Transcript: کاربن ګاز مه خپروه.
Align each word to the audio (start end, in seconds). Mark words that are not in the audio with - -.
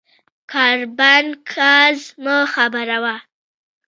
کاربن 0.51 1.25
ګاز 1.51 1.99
مه 2.23 2.35
خپروه. 2.53 3.15